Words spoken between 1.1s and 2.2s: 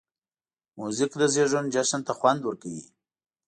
د زېږون جشن ته